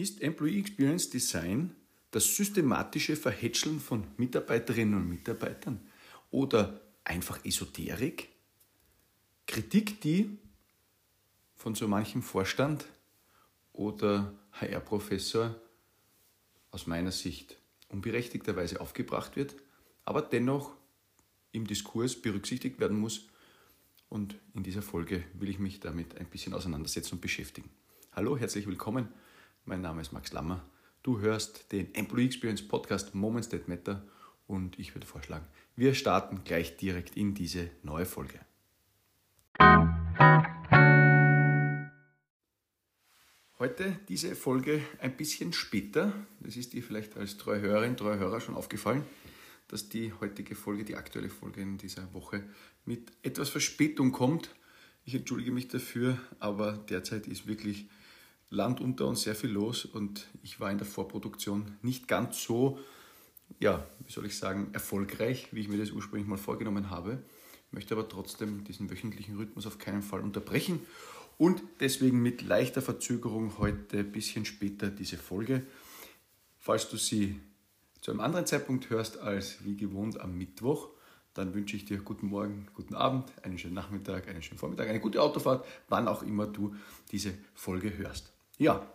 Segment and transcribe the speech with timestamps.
[0.00, 1.76] Ist Employee Experience Design
[2.10, 5.78] das systematische Verhätscheln von Mitarbeiterinnen und Mitarbeitern
[6.30, 8.30] oder einfach Esoterik?
[9.46, 10.38] Kritik, die
[11.54, 12.86] von so manchem Vorstand
[13.74, 15.54] oder HR-Professor
[16.70, 17.58] aus meiner Sicht
[17.90, 19.54] unberechtigterweise aufgebracht wird,
[20.06, 20.72] aber dennoch
[21.52, 23.26] im Diskurs berücksichtigt werden muss.
[24.08, 27.68] Und in dieser Folge will ich mich damit ein bisschen auseinandersetzen und beschäftigen.
[28.12, 29.10] Hallo, herzlich willkommen
[29.64, 30.64] mein Name ist Max Lammer.
[31.02, 34.04] Du hörst den Employee Experience Podcast Moments That Matter
[34.46, 35.46] und ich würde vorschlagen,
[35.76, 38.40] wir starten gleich direkt in diese neue Folge.
[43.58, 46.14] Heute diese Folge ein bisschen später.
[46.40, 49.04] Das ist dir vielleicht als treue Hörerin, treue Hörer schon aufgefallen,
[49.68, 52.44] dass die heutige Folge, die aktuelle Folge in dieser Woche
[52.86, 54.54] mit etwas Verspätung kommt.
[55.04, 57.88] Ich entschuldige mich dafür, aber derzeit ist wirklich
[58.50, 62.80] Land unter uns sehr viel los und ich war in der Vorproduktion nicht ganz so,
[63.60, 67.22] ja, wie soll ich sagen, erfolgreich, wie ich mir das ursprünglich mal vorgenommen habe.
[67.70, 70.80] Möchte aber trotzdem diesen wöchentlichen Rhythmus auf keinen Fall unterbrechen
[71.38, 75.62] und deswegen mit leichter Verzögerung heute ein bisschen später diese Folge.
[76.58, 77.40] Falls du sie
[78.00, 80.88] zu einem anderen Zeitpunkt hörst als wie gewohnt am Mittwoch,
[81.34, 84.98] dann wünsche ich dir guten Morgen, guten Abend, einen schönen Nachmittag, einen schönen Vormittag, eine
[84.98, 86.74] gute Autofahrt, wann auch immer du
[87.12, 88.32] diese Folge hörst.
[88.60, 88.86] Ja,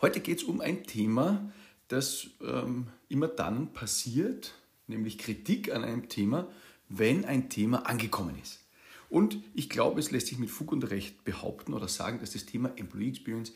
[0.00, 1.52] heute geht es um ein Thema,
[1.88, 4.54] das ähm, immer dann passiert,
[4.86, 6.48] nämlich Kritik an einem Thema,
[6.88, 8.64] wenn ein Thema angekommen ist.
[9.10, 12.46] Und ich glaube, es lässt sich mit Fug und Recht behaupten oder sagen, dass das
[12.46, 13.52] Thema Employee Experience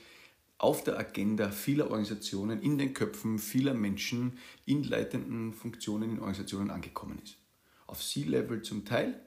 [0.58, 6.70] auf der Agenda vieler Organisationen, in den Köpfen vieler Menschen in leitenden Funktionen in Organisationen
[6.70, 7.38] angekommen ist.
[7.86, 9.18] Auf C-Level zum Teil,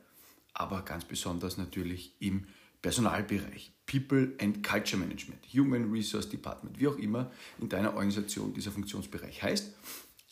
[0.54, 2.46] aber ganz besonders natürlich im
[2.82, 8.72] Personalbereich, People and Culture Management, Human Resource Department, wie auch immer in deiner Organisation dieser
[8.72, 9.74] Funktionsbereich heißt.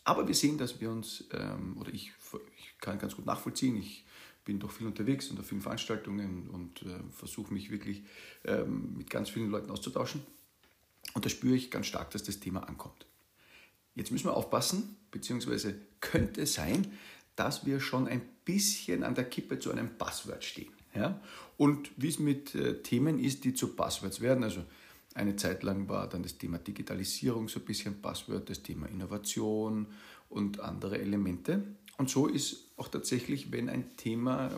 [0.06, 2.12] Aber wir sehen, dass wir uns, ähm, oder ich,
[2.57, 4.06] ich kann ganz gut nachvollziehen, ich
[4.46, 8.03] bin doch viel unterwegs und auf vielen Veranstaltungen und äh, versuche mich wirklich
[8.46, 10.22] ähm, mit ganz vielen Leuten auszutauschen.
[11.13, 13.06] Und da spüre ich ganz stark, dass das Thema ankommt.
[13.94, 16.91] Jetzt müssen wir aufpassen, beziehungsweise könnte sein,
[17.35, 20.72] dass wir schon ein bisschen an der Kippe zu einem Passwort stehen.
[20.94, 21.19] Ja?
[21.57, 24.63] Und wie es mit äh, Themen ist, die zu Passwords werden, also
[25.13, 29.88] eine Zeit lang war dann das Thema Digitalisierung so ein bisschen Passwort, das Thema Innovation
[30.29, 31.63] und andere Elemente.
[31.97, 34.51] Und so ist auch tatsächlich, wenn ein Thema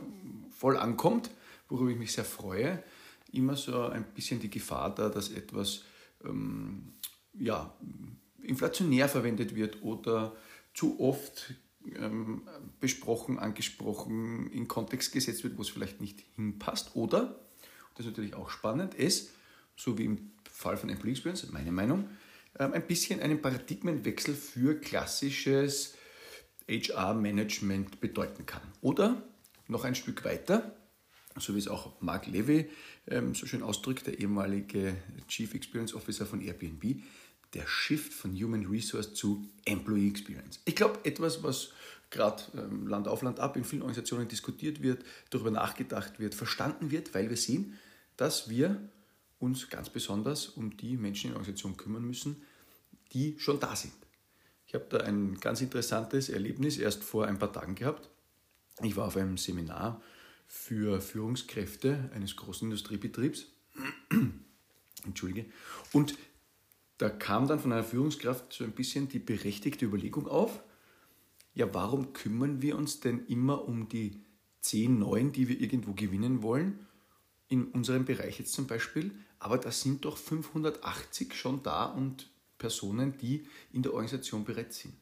[0.51, 1.31] voll ankommt,
[1.69, 2.83] worüber ich mich sehr freue,
[3.31, 5.83] immer so ein bisschen die Gefahr da, dass etwas
[6.23, 6.93] ähm,
[7.33, 7.73] ja,
[8.43, 10.35] inflationär verwendet wird oder
[10.73, 11.55] zu oft
[11.95, 12.43] ähm,
[12.79, 16.95] besprochen, angesprochen, in Kontext gesetzt wird, wo es vielleicht nicht hinpasst.
[16.95, 17.39] Oder,
[17.95, 19.31] das ist natürlich auch spannend, es,
[19.75, 22.09] so wie im Fall von Employee Experience, meine Meinung,
[22.59, 25.95] ähm, ein bisschen einen Paradigmenwechsel für klassisches
[26.67, 28.61] HR-Management bedeuten kann.
[28.81, 29.21] Oder
[29.67, 30.75] noch ein Stück weiter,
[31.37, 32.69] so wie es auch Mark Levy
[33.07, 34.95] ähm, so schön ausdrückt, der ehemalige
[35.27, 37.01] Chief Experience Officer von Airbnb,
[37.53, 40.59] der Shift von Human Resource zu Employee Experience.
[40.65, 41.71] Ich glaube, etwas, was
[42.09, 46.91] gerade ähm, Land auf Land ab in vielen Organisationen diskutiert wird, darüber nachgedacht wird, verstanden
[46.91, 47.77] wird, weil wir sehen,
[48.17, 48.89] dass wir
[49.39, 52.43] uns ganz besonders um die Menschen in der Organisation kümmern müssen,
[53.13, 53.93] die schon da sind.
[54.67, 58.09] Ich habe da ein ganz interessantes Erlebnis erst vor ein paar Tagen gehabt.
[58.81, 60.01] Ich war auf einem Seminar
[60.47, 63.47] für Führungskräfte eines großen Industriebetriebs.
[65.05, 65.45] Entschuldige.
[65.91, 66.15] Und
[67.01, 70.63] da kam dann von einer Führungskraft so ein bisschen die berechtigte Überlegung auf,
[71.55, 74.23] ja, warum kümmern wir uns denn immer um die
[74.59, 76.85] 10 Neuen, die wir irgendwo gewinnen wollen,
[77.47, 82.29] in unserem Bereich jetzt zum Beispiel, aber da sind doch 580 schon da und
[82.59, 84.93] Personen, die in der Organisation bereits sind.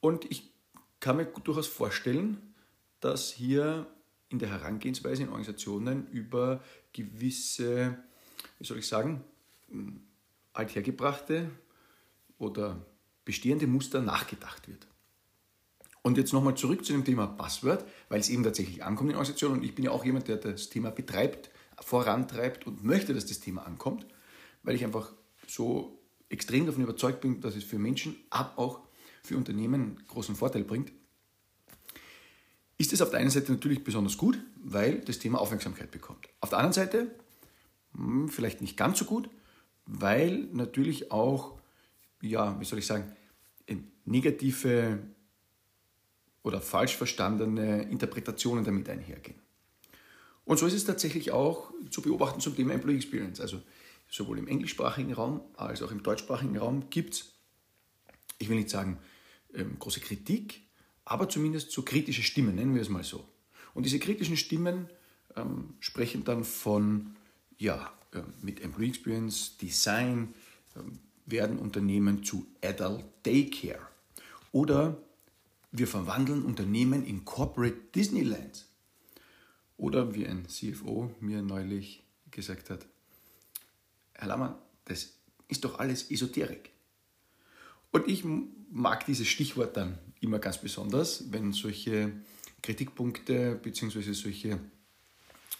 [0.00, 0.54] Und ich
[1.00, 2.54] kann mir durchaus vorstellen,
[3.00, 3.86] dass hier
[4.30, 6.64] in der Herangehensweise in Organisationen über
[6.94, 7.98] gewisse,
[8.58, 9.22] wie soll ich sagen,
[10.54, 11.50] althergebrachte
[12.38, 12.84] oder
[13.24, 14.86] bestehende Muster nachgedacht wird.
[16.02, 19.58] Und jetzt nochmal zurück zu dem Thema Passwort, weil es eben tatsächlich ankommt in Organisationen.
[19.58, 23.40] Und ich bin ja auch jemand, der das Thema betreibt, vorantreibt und möchte, dass das
[23.40, 24.06] Thema ankommt,
[24.62, 25.12] weil ich einfach
[25.46, 25.98] so
[26.28, 28.80] extrem davon überzeugt bin, dass es für Menschen, aber auch
[29.22, 30.92] für Unternehmen großen Vorteil bringt.
[32.76, 36.28] Ist es auf der einen Seite natürlich besonders gut, weil das Thema Aufmerksamkeit bekommt.
[36.40, 37.14] Auf der anderen Seite
[37.94, 39.30] hm, vielleicht nicht ganz so gut,
[39.86, 41.58] weil natürlich auch,
[42.20, 43.14] ja, wie soll ich sagen,
[44.04, 44.98] negative
[46.42, 49.38] oder falsch verstandene Interpretationen damit einhergehen.
[50.44, 53.40] Und so ist es tatsächlich auch zu beobachten zum Thema Employee Experience.
[53.40, 53.62] Also
[54.10, 57.32] sowohl im englischsprachigen Raum als auch im deutschsprachigen Raum gibt es,
[58.38, 58.98] ich will nicht sagen
[59.54, 60.62] ähm, große Kritik,
[61.06, 63.26] aber zumindest so kritische Stimmen, nennen wir es mal so.
[63.72, 64.88] Und diese kritischen Stimmen
[65.36, 67.16] ähm, sprechen dann von,
[67.56, 67.92] ja,
[68.42, 70.34] mit Employee Experience, Design,
[70.74, 70.80] äh,
[71.26, 73.88] werden Unternehmen zu Adult Daycare.
[74.52, 74.96] Oder
[75.72, 78.66] wir verwandeln Unternehmen in Corporate Disneylands.
[79.76, 82.86] Oder wie ein CFO mir neulich gesagt hat,
[84.12, 85.14] Herr Lammer, das
[85.48, 86.70] ist doch alles Esoterik.
[87.90, 88.24] Und ich
[88.70, 92.12] mag dieses Stichwort dann immer ganz besonders, wenn solche
[92.62, 94.12] Kritikpunkte bzw.
[94.12, 94.58] solche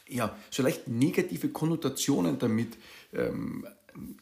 [0.09, 2.77] ja, so leicht negative Konnotationen damit
[3.12, 3.67] ähm,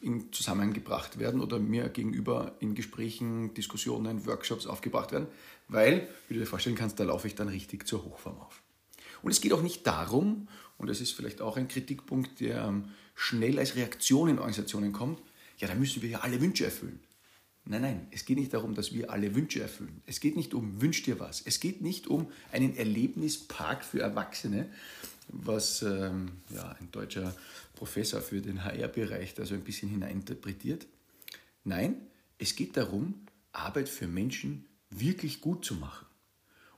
[0.01, 5.27] in Zusammenhang gebracht werden oder mir gegenüber in Gesprächen, Diskussionen, Workshops aufgebracht werden,
[5.67, 8.61] weil, wie du dir vorstellen kannst, da laufe ich dann richtig zur Hochform auf.
[9.23, 10.47] Und es geht auch nicht darum,
[10.77, 12.85] und das ist vielleicht auch ein Kritikpunkt, der ähm,
[13.15, 15.21] schnell als Reaktion in Organisationen kommt,
[15.57, 16.99] ja, da müssen wir ja alle Wünsche erfüllen.
[17.65, 20.01] Nein, nein, es geht nicht darum, dass wir alle Wünsche erfüllen.
[20.05, 21.41] Es geht nicht um Wünsch dir was.
[21.45, 24.69] Es geht nicht um einen Erlebnispark für Erwachsene,
[25.29, 27.35] was ähm, ja, ein deutscher
[27.75, 30.85] Professor für den HR-Bereich da so ein bisschen hineininterpretiert.
[31.63, 31.95] Nein,
[32.37, 36.05] es geht darum, Arbeit für Menschen wirklich gut zu machen.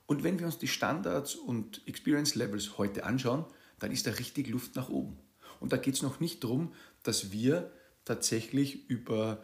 [0.06, 3.44] Und wenn wir uns die Standards und Experience Levels heute anschauen,
[3.78, 5.18] dann ist da richtig Luft nach oben.
[5.58, 6.72] Und da geht es noch nicht darum,
[7.02, 7.70] dass wir
[8.04, 9.42] tatsächlich über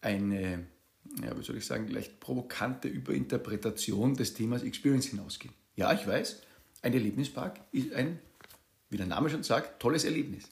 [0.00, 0.66] eine
[1.22, 5.54] ja, wie soll ich sagen, leicht provokante Überinterpretation des Themas Experience hinausgehen.
[5.76, 6.42] Ja, ich weiß,
[6.82, 8.18] ein Erlebnispark ist ein,
[8.90, 10.44] wie der Name schon sagt, tolles Erlebnis.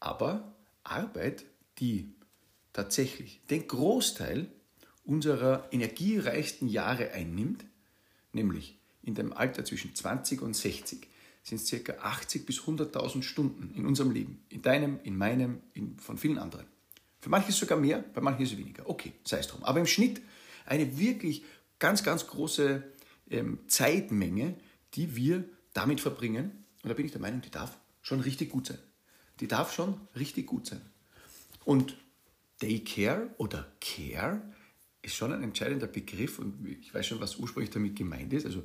[0.00, 1.44] Aber Arbeit,
[1.78, 2.14] die
[2.72, 4.48] tatsächlich den Großteil
[5.04, 7.64] unserer energiereichsten Jahre einnimmt,
[8.32, 11.06] nämlich in dem Alter zwischen 20 und 60,
[11.42, 11.92] sind es ca.
[11.92, 16.66] 80 bis 100.000 Stunden in unserem Leben, in deinem, in meinem, in, von vielen anderen.
[17.20, 18.88] Für manche ist es sogar mehr, bei manchen ist es weniger.
[18.88, 19.62] Okay, sei es drum.
[19.62, 20.22] Aber im Schnitt
[20.66, 21.44] eine wirklich
[21.78, 22.82] ganz, ganz große
[23.30, 24.56] ähm, Zeitmenge,
[24.94, 25.44] die wir
[25.74, 26.63] damit verbringen.
[26.84, 28.78] Und da bin ich der Meinung, die darf schon richtig gut sein.
[29.40, 30.82] Die darf schon richtig gut sein.
[31.64, 31.96] Und
[32.60, 34.42] Daycare oder Care
[35.02, 38.46] ist schon ein entscheidender Begriff und ich weiß schon, was ursprünglich damit gemeint ist.
[38.46, 38.62] Also,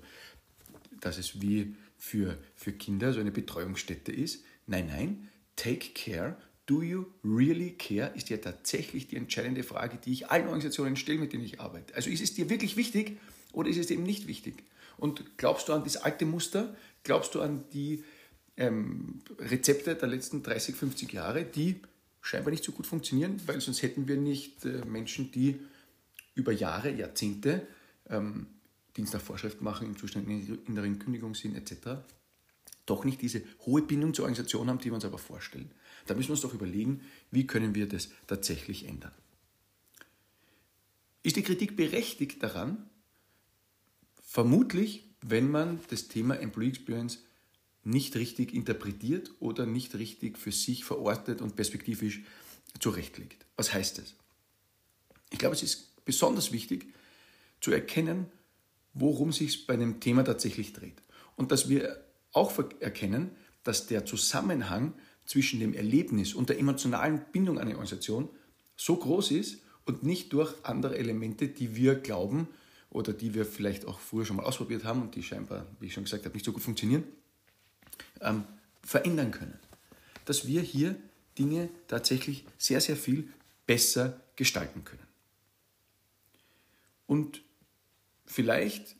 [0.99, 4.43] dass es wie für, für Kinder so eine Betreuungsstätte ist.
[4.67, 6.37] Nein, nein, Take Care
[6.69, 8.11] Do you really care?
[8.15, 11.95] ist ja tatsächlich die entscheidende Frage, die ich allen Organisationen stelle, mit denen ich arbeite.
[11.95, 13.17] Also ist es dir wirklich wichtig
[13.53, 14.63] oder ist es eben nicht wichtig?
[14.97, 16.75] Und glaubst du an das alte Muster?
[17.03, 18.03] Glaubst du an die
[18.57, 21.81] ähm, Rezepte der letzten 30, 50 Jahre, die
[22.21, 25.59] scheinbar nicht so gut funktionieren, weil sonst hätten wir nicht äh, Menschen, die
[26.35, 27.65] über Jahre, Jahrzehnte
[28.09, 28.47] ähm,
[28.97, 32.01] Dienst nach Vorschrift machen, im Zustand inneren Kündigung sind etc.,
[32.85, 35.69] doch nicht diese hohe Bindung zur Organisation haben, die wir uns aber vorstellen.
[36.07, 39.11] Da müssen wir uns doch überlegen, wie können wir das tatsächlich ändern.
[41.21, 42.89] Ist die Kritik berechtigt daran?
[44.31, 47.17] Vermutlich, wenn man das Thema Employee Experience
[47.83, 52.21] nicht richtig interpretiert oder nicht richtig für sich verortet und perspektivisch
[52.79, 53.47] zurechtlegt.
[53.57, 54.13] Was heißt das?
[55.31, 56.93] Ich glaube, es ist besonders wichtig
[57.59, 58.27] zu erkennen,
[58.93, 61.01] worum sich bei einem Thema tatsächlich dreht.
[61.35, 61.99] Und dass wir
[62.31, 63.31] auch erkennen,
[63.63, 64.93] dass der Zusammenhang
[65.25, 68.29] zwischen dem Erlebnis und der emotionalen Bindung an eine Organisation
[68.75, 72.47] so groß ist und nicht durch andere Elemente, die wir glauben
[72.89, 75.93] oder die wir vielleicht auch früher schon mal ausprobiert haben und die scheinbar, wie ich
[75.93, 77.03] schon gesagt habe, nicht so gut funktionieren,
[78.21, 78.43] ähm,
[78.81, 79.59] verändern können.
[80.25, 80.95] Dass wir hier
[81.37, 83.29] Dinge tatsächlich sehr, sehr viel
[83.65, 85.07] besser gestalten können.
[87.05, 87.41] Und
[88.25, 88.95] vielleicht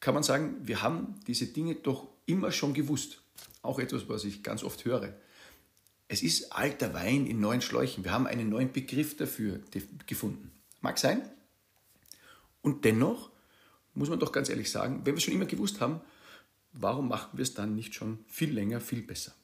[0.00, 3.22] kann man sagen, wir haben diese Dinge doch immer schon gewusst.
[3.62, 5.14] Auch etwas, was ich ganz oft höre.
[6.08, 8.04] Es ist alter Wein in neuen Schläuchen.
[8.04, 9.60] Wir haben einen neuen Begriff dafür
[10.06, 10.52] gefunden.
[10.80, 11.28] Mag sein.
[12.66, 13.30] Und dennoch
[13.94, 16.00] muss man doch ganz ehrlich sagen, wenn wir es schon immer gewusst haben,
[16.72, 19.36] warum machen wir es dann nicht schon viel länger, viel besser?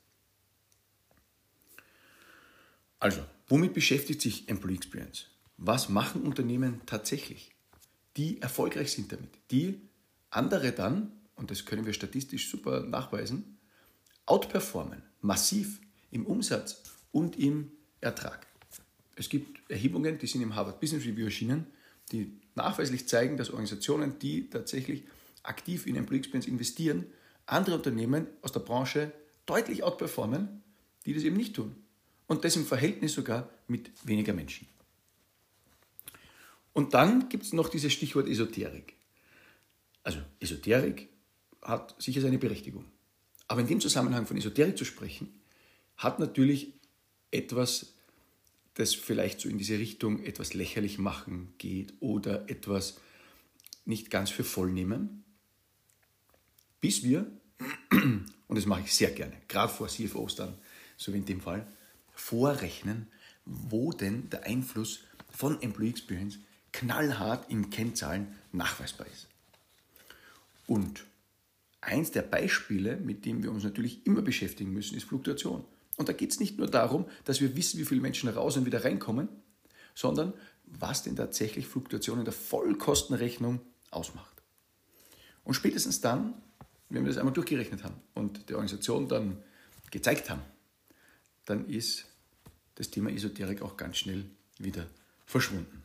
[2.99, 5.27] Also, womit beschäftigt sich Employee Experience?
[5.57, 7.53] Was machen Unternehmen tatsächlich,
[8.17, 9.81] die erfolgreich sind damit, die
[10.31, 13.57] andere dann, und das können wir statistisch super nachweisen,
[14.27, 18.49] outperformen, massiv im Umsatz und im Ertrag.
[19.15, 21.69] Es gibt Erhebungen, die sind im Harvard Business Review erschienen,
[22.11, 25.05] die nachweislich zeigen, dass Organisationen, die tatsächlich
[25.43, 27.07] aktiv in Employee Experience investieren,
[27.47, 29.13] andere Unternehmen aus der Branche
[29.47, 30.63] deutlich outperformen,
[31.07, 31.75] die das eben nicht tun.
[32.27, 34.67] Und das im Verhältnis sogar mit weniger Menschen.
[36.73, 38.95] Und dann gibt es noch dieses Stichwort Esoterik.
[40.03, 41.09] Also Esoterik
[41.61, 42.87] hat sicher seine Berechtigung.
[43.49, 45.41] Aber in dem Zusammenhang von Esoterik zu sprechen,
[45.97, 46.73] hat natürlich
[47.31, 47.95] etwas,
[48.75, 52.99] das vielleicht so in diese Richtung etwas lächerlich machen geht oder etwas
[53.85, 55.25] nicht ganz für voll nehmen,
[56.81, 57.31] bis wir,
[57.91, 60.55] und das mache ich sehr gerne, gerade vor CFOs dann,
[60.97, 61.67] so wie in dem Fall,
[62.15, 63.09] vorrechnen,
[63.45, 65.01] wo denn der Einfluss
[65.31, 66.39] von Employee Experience
[66.73, 69.29] knallhart in Kennzahlen nachweisbar ist.
[70.67, 71.05] Und
[71.81, 75.65] eins der Beispiele, mit dem wir uns natürlich immer beschäftigen müssen, ist Fluktuation.
[75.97, 78.67] Und da geht es nicht nur darum, dass wir wissen, wie viele Menschen raus und
[78.67, 79.29] wieder reinkommen,
[79.95, 80.33] sondern
[80.65, 84.43] was denn tatsächlich Fluktuation in der Vollkostenrechnung ausmacht.
[85.45, 86.35] Und spätestens dann,
[86.89, 89.43] wenn wir das einmal durchgerechnet haben und der Organisation dann
[89.91, 90.43] gezeigt haben,
[91.45, 92.07] dann ist
[92.77, 94.25] das Thema Esoterik auch ganz schnell
[94.59, 94.87] wieder
[95.27, 95.83] verschwunden.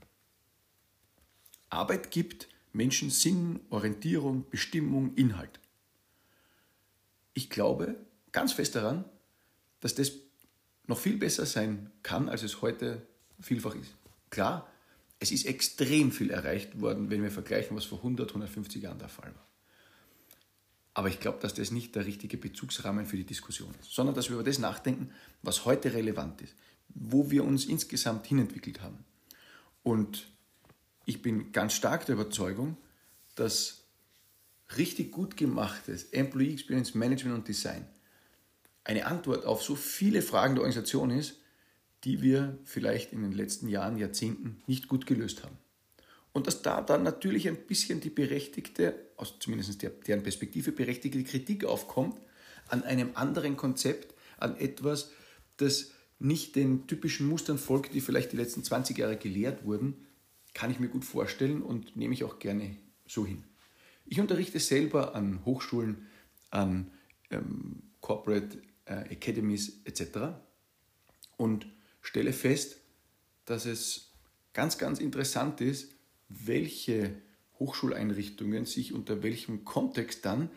[1.69, 5.59] Arbeit gibt Menschen Sinn, Orientierung, Bestimmung, Inhalt.
[7.33, 7.95] Ich glaube
[8.31, 9.05] ganz fest daran,
[9.79, 10.11] dass das
[10.87, 13.05] noch viel besser sein kann, als es heute
[13.39, 13.93] vielfach ist.
[14.29, 14.69] Klar,
[15.19, 19.09] es ist extrem viel erreicht worden, wenn wir vergleichen, was vor 100, 150 Jahren der
[19.09, 19.47] Fall war.
[20.93, 24.29] Aber ich glaube, dass das nicht der richtige Bezugsrahmen für die Diskussion ist, sondern dass
[24.29, 25.11] wir über das nachdenken,
[25.43, 26.55] was heute relevant ist,
[26.89, 29.05] wo wir uns insgesamt hinentwickelt haben.
[29.83, 30.27] Und
[31.05, 32.77] ich bin ganz stark der Überzeugung,
[33.35, 33.83] dass
[34.75, 37.87] richtig gut gemachtes Employee Experience Management und Design
[38.87, 41.35] eine Antwort auf so viele Fragen der Organisation ist,
[42.05, 45.57] die wir vielleicht in den letzten Jahren, Jahrzehnten nicht gut gelöst haben.
[46.31, 51.21] Und dass da dann natürlich ein bisschen die berechtigte, aus zumindest der, deren Perspektive berechtigte
[51.23, 52.17] Kritik aufkommt
[52.69, 55.11] an einem anderen Konzept, an etwas,
[55.57, 60.05] das nicht den typischen Mustern folgt, die vielleicht die letzten 20 Jahre gelehrt wurden,
[60.53, 63.43] kann ich mir gut vorstellen und nehme ich auch gerne so hin.
[64.05, 66.07] Ich unterrichte selber an Hochschulen,
[66.51, 66.91] an
[67.29, 70.35] ähm, Corporate Academies etc.
[71.37, 71.67] und
[72.01, 72.77] stelle fest,
[73.45, 74.11] dass es
[74.53, 75.91] ganz, ganz interessant ist,
[76.29, 77.11] welche
[77.59, 80.49] Hochschuleinrichtungen sich unter welchem Kontext dann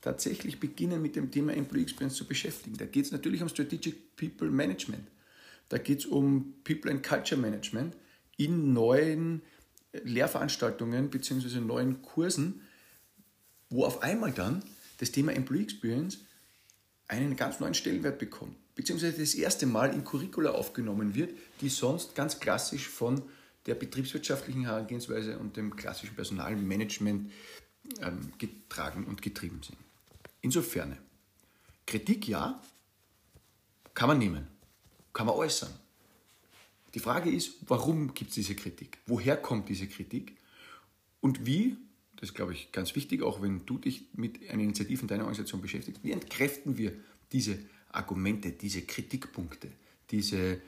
[0.00, 2.76] tatsächlich beginnen mit dem Thema Employee Experience zu beschäftigen.
[2.76, 5.08] Da geht es natürlich um Strategic People Management.
[5.68, 7.96] Da geht es um People and Culture Management
[8.36, 9.42] in neuen
[9.92, 11.60] Lehrveranstaltungen bzw.
[11.60, 12.62] neuen Kursen,
[13.70, 14.62] wo auf einmal dann
[14.98, 16.20] das Thema Employee Experience
[17.08, 22.14] einen ganz neuen Stellenwert bekommt, beziehungsweise das erste Mal in Curricula aufgenommen wird, die sonst
[22.14, 23.22] ganz klassisch von
[23.66, 27.30] der betriebswirtschaftlichen Herangehensweise und dem klassischen Personalmanagement
[28.00, 29.78] ähm, getragen und getrieben sind.
[30.42, 30.96] Insofern,
[31.86, 32.62] Kritik ja,
[33.94, 34.46] kann man nehmen,
[35.12, 35.72] kann man äußern.
[36.94, 38.98] Die Frage ist, warum gibt es diese Kritik?
[39.06, 40.36] Woher kommt diese Kritik?
[41.20, 41.76] Und wie
[42.18, 45.22] das ist, glaube ich, ganz wichtig, auch wenn du dich mit einer Initiative in deiner
[45.22, 46.92] Organisation beschäftigst, wie entkräften wir
[47.30, 47.60] diese
[47.90, 49.68] Argumente, diese Kritikpunkte,
[50.10, 50.60] diese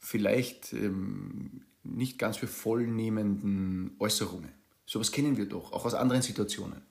[0.00, 4.50] vielleicht ähm, nicht ganz für vollnehmenden Äußerungen.
[4.84, 6.82] Sowas kennen wir doch, auch aus anderen Situationen.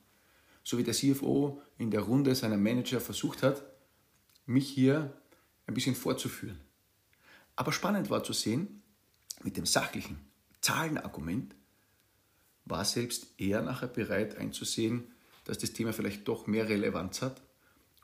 [0.63, 3.61] So wie der CFO in der Runde seiner Manager versucht hat,
[4.45, 5.13] mich hier
[5.67, 6.59] ein bisschen vorzuführen.
[7.57, 8.81] Aber spannend war zu sehen,
[9.43, 10.17] mit dem sachlichen
[10.61, 11.55] Zahlenargument
[12.65, 15.05] war selbst er nachher bereit einzusehen,
[15.45, 17.41] dass das Thema vielleicht doch mehr Relevanz hat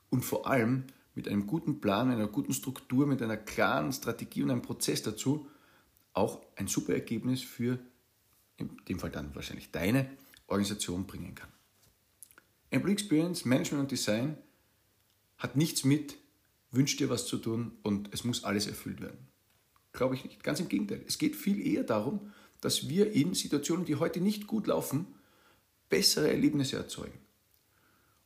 [0.09, 0.85] und vor allem
[1.15, 5.49] mit einem guten Plan, einer guten Struktur, mit einer klaren Strategie und einem Prozess dazu
[6.13, 7.79] auch ein super Ergebnis für,
[8.57, 10.09] in dem Fall dann wahrscheinlich deine
[10.47, 11.49] Organisation bringen kann.
[12.69, 14.37] Employee Experience, Management und Design
[15.37, 16.17] hat nichts mit
[16.71, 19.27] wünscht dir was zu tun und es muss alles erfüllt werden.
[19.93, 20.43] Glaube ich nicht.
[20.43, 21.03] Ganz im Gegenteil.
[21.07, 25.07] Es geht viel eher darum, dass wir in Situationen, die heute nicht gut laufen,
[25.89, 27.19] bessere Erlebnisse erzeugen.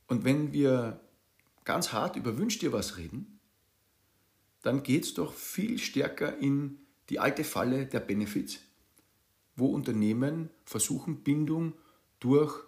[0.07, 0.99] Und wenn wir
[1.63, 3.39] ganz hart über Wünsch dir was reden,
[4.61, 6.77] dann geht es doch viel stärker in
[7.09, 8.59] die alte Falle der Benefits,
[9.55, 11.73] wo Unternehmen versuchen, Bindung
[12.19, 12.63] durch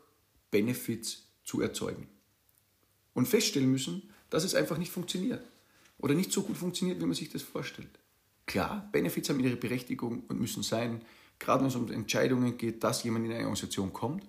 [0.51, 2.07] Benefits zu erzeugen.
[3.13, 5.47] Und feststellen müssen, dass es einfach nicht funktioniert
[5.99, 7.99] oder nicht so gut funktioniert, wie man sich das vorstellt.
[8.45, 11.01] Klar, Benefits haben ihre Berechtigung und müssen sein,
[11.43, 14.23] gerade wenn es um Entscheidungen geht, dass jemand in eine Organisation kommt.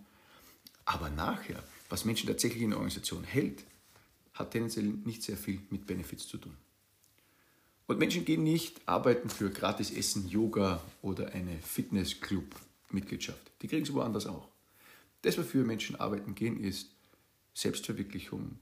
[0.85, 3.65] Aber nachher, was Menschen tatsächlich in der Organisation hält,
[4.35, 6.57] hat tendenziell nicht sehr viel mit Benefits zu tun.
[7.87, 13.53] Und Menschen gehen nicht arbeiten für gratis Essen, Yoga oder eine Fitnessclub-Mitgliedschaft.
[13.63, 14.49] Die kriegen sie woanders auch.
[15.23, 16.89] Das, wofür Menschen arbeiten gehen, ist
[17.53, 18.59] Selbstverwirklichung,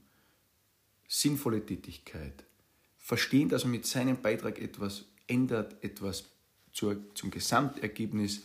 [1.07, 2.43] sinnvolle Tätigkeit,
[2.99, 6.25] verstehen, dass man mit seinem Beitrag etwas ändert, etwas
[6.73, 8.41] zur, zum Gesamtergebnis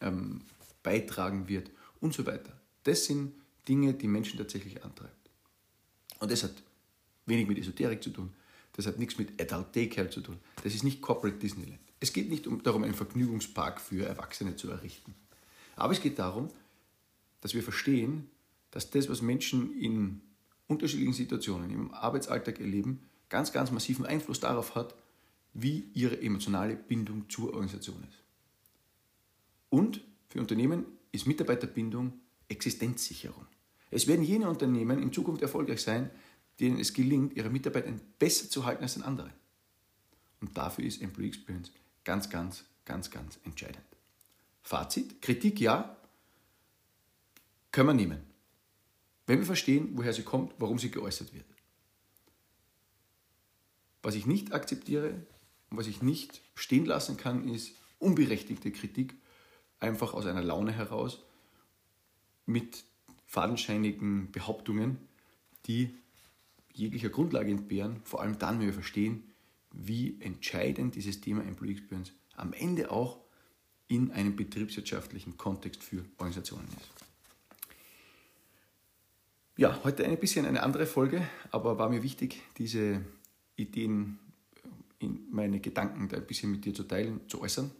[0.00, 0.40] ähm,
[0.82, 1.70] beitragen wird
[2.00, 2.52] und so weiter.
[2.84, 3.32] Das sind
[3.68, 5.30] Dinge, die Menschen tatsächlich antreibt.
[6.20, 6.54] Und das hat
[7.26, 8.30] wenig mit Esoterik zu tun.
[8.74, 10.38] Das hat nichts mit Adult Daycare zu tun.
[10.62, 11.80] Das ist nicht Corporate Disneyland.
[12.00, 15.14] Es geht nicht darum, einen Vergnügungspark für Erwachsene zu errichten.
[15.76, 16.48] Aber es geht darum,
[17.40, 18.28] dass wir verstehen,
[18.70, 20.20] dass das, was Menschen in
[20.66, 24.94] unterschiedlichen Situationen im Arbeitsalltag erleben, ganz, ganz massiven Einfluss darauf hat,
[25.54, 28.22] wie ihre emotionale Bindung zur Organisation ist.
[29.68, 32.12] Und für Unternehmen ist Mitarbeiterbindung
[32.48, 33.46] Existenzsicherung.
[33.90, 36.10] Es werden jene Unternehmen in Zukunft erfolgreich sein,
[36.60, 39.32] denen es gelingt, ihre Mitarbeiter besser zu halten als den anderen.
[40.40, 41.70] Und dafür ist Employee Experience
[42.04, 43.84] ganz, ganz, ganz, ganz entscheidend.
[44.62, 45.96] Fazit, Kritik ja,
[47.70, 48.20] können wir nehmen.
[49.26, 51.46] Wenn wir verstehen, woher sie kommt, warum sie geäußert wird.
[54.02, 55.14] Was ich nicht akzeptiere
[55.72, 59.14] und was ich nicht stehen lassen kann, ist unberechtigte Kritik,
[59.80, 61.24] einfach aus einer Laune heraus,
[62.44, 62.84] mit
[63.24, 64.98] fadenscheinigen Behauptungen,
[65.64, 65.94] die
[66.74, 69.24] jeglicher Grundlage entbehren, vor allem dann, wenn wir verstehen,
[69.70, 73.18] wie entscheidend dieses Thema Employee Experience am Ende auch
[73.88, 76.90] in einem betriebswirtschaftlichen Kontext für Organisationen ist.
[79.56, 83.02] Ja, heute ein bisschen eine andere Folge, aber war mir wichtig, diese
[83.56, 84.18] Ideen,
[85.08, 87.70] meine Gedanken da ein bisschen mit dir zu teilen, zu äußern.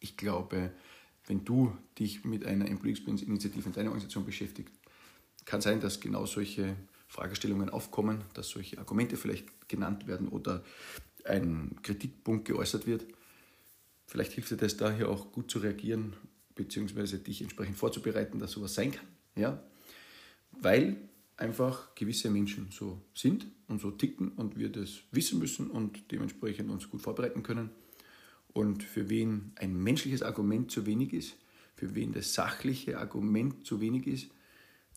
[0.00, 0.72] Ich glaube,
[1.26, 4.74] wenn du dich mit einer Employee Experience Initiative in deiner Organisation beschäftigst,
[5.44, 6.76] kann sein, dass genau solche
[7.08, 10.64] Fragestellungen aufkommen, dass solche Argumente vielleicht genannt werden oder
[11.24, 13.06] ein Kritikpunkt geäußert wird.
[14.06, 16.14] Vielleicht hilft dir das da hier auch gut zu reagieren,
[16.54, 19.06] beziehungsweise dich entsprechend vorzubereiten, dass sowas sein kann.
[19.36, 19.62] Ja?
[20.52, 20.96] Weil
[21.36, 26.70] einfach gewisse Menschen so sind und so ticken und wir das wissen müssen und dementsprechend
[26.70, 27.70] uns gut vorbereiten können.
[28.52, 31.36] Und für wen ein menschliches Argument zu wenig ist,
[31.74, 34.30] für wen das sachliche Argument zu wenig ist,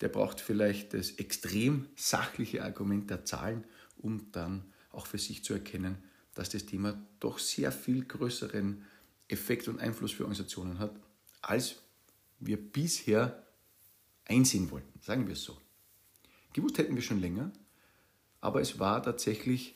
[0.01, 3.63] der braucht vielleicht das extrem sachliche Argument der Zahlen,
[3.97, 5.97] um dann auch für sich zu erkennen,
[6.33, 8.83] dass das Thema doch sehr viel größeren
[9.29, 10.99] Effekt und Einfluss für Organisationen hat,
[11.41, 11.81] als
[12.39, 13.43] wir bisher
[14.25, 15.57] einsehen wollten, sagen wir es so.
[16.55, 17.51] Gewusst hätten wir schon länger,
[18.39, 19.75] aber es war tatsächlich,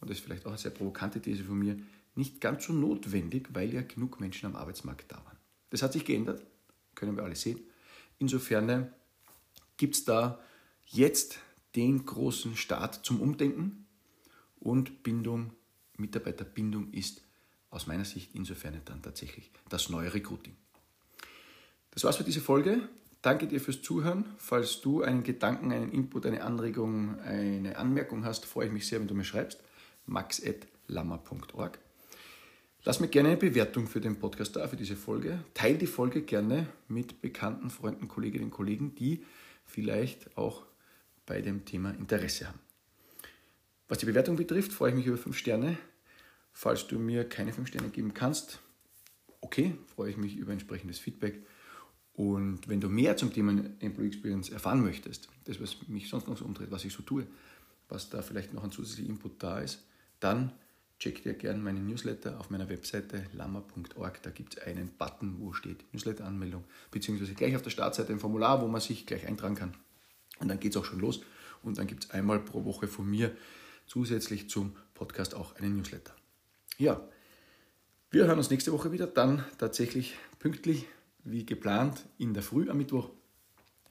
[0.00, 1.78] und das ist vielleicht auch eine sehr provokante These von mir,
[2.14, 5.36] nicht ganz so notwendig, weil ja genug Menschen am Arbeitsmarkt da waren.
[5.68, 6.46] Das hat sich geändert,
[6.94, 7.60] können wir alle sehen.
[8.18, 8.90] Insofern
[9.76, 10.42] gibt es da
[10.86, 11.40] jetzt
[11.76, 13.86] den großen Start zum Umdenken
[14.60, 15.52] und Bindung,
[15.98, 17.20] Mitarbeiterbindung ist
[17.68, 20.56] aus meiner Sicht insofern dann tatsächlich das neue Recruiting.
[21.90, 22.88] Das war's für diese Folge.
[23.22, 24.24] Danke dir fürs Zuhören.
[24.38, 29.00] Falls du einen Gedanken, einen Input, eine Anregung, eine Anmerkung hast, freue ich mich sehr,
[29.00, 29.60] wenn du mir schreibst.
[30.06, 31.78] max.lammer.org.
[32.84, 35.42] Lass mir gerne eine Bewertung für den Podcast da, für diese Folge.
[35.52, 39.24] Teil die Folge gerne mit bekannten Freunden, Kolleginnen und Kollegen, die
[39.64, 40.64] vielleicht auch
[41.26, 42.60] bei dem Thema Interesse haben.
[43.88, 45.76] Was die Bewertung betrifft, freue ich mich über 5 Sterne.
[46.52, 48.60] Falls du mir keine 5 Sterne geben kannst,
[49.40, 51.44] okay, freue ich mich über entsprechendes Feedback.
[52.18, 56.36] Und wenn du mehr zum Thema Employee Experience erfahren möchtest, das, was mich sonst noch
[56.36, 57.28] so umdreht, was ich so tue,
[57.88, 59.84] was da vielleicht noch ein zusätzlicher Input da ist,
[60.18, 60.50] dann
[60.98, 64.20] check dir gerne meinen Newsletter auf meiner Webseite lama.org.
[64.20, 68.62] Da gibt es einen Button, wo steht Newsletter-Anmeldung, beziehungsweise gleich auf der Startseite ein Formular,
[68.62, 69.74] wo man sich gleich eintragen kann.
[70.40, 71.20] Und dann geht es auch schon los.
[71.62, 73.30] Und dann gibt es einmal pro Woche von mir
[73.86, 76.16] zusätzlich zum Podcast auch einen Newsletter.
[76.78, 77.00] Ja,
[78.10, 80.86] wir hören uns nächste Woche wieder, dann tatsächlich pünktlich
[81.24, 83.10] wie geplant in der Früh am Mittwoch.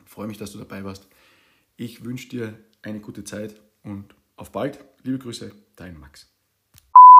[0.03, 1.07] Ich freue mich, dass du dabei warst.
[1.75, 4.83] Ich wünsche dir eine gute Zeit und auf bald.
[5.03, 6.36] Liebe Grüße, dein Max.